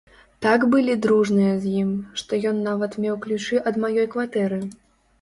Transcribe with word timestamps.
Так 0.45 0.63
былі 0.71 0.95
дружныя 1.07 1.53
з 1.67 1.75
ім, 1.83 1.93
што 2.23 2.31
ён 2.55 2.65
нават 2.71 3.01
меў 3.07 3.23
ключы 3.29 3.65
ад 3.71 3.83
маёй 3.89 4.13
кватэры. 4.19 4.65